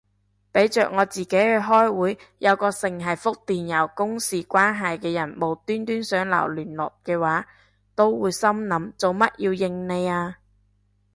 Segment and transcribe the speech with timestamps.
[0.51, 7.45] 俾着我自己去開會，有個剩係覆電郵公事關係嘅人無端端想留聯絡嘅話，
[7.93, 10.39] 都會心諗做乜要應你啊